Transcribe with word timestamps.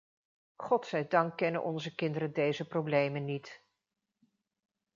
Godzijdank 0.57 1.35
kennen 1.37 1.63
onze 1.63 1.95
kinderen 1.95 2.33
deze 2.33 2.67
problemen 2.67 3.25
niet. 3.25 3.63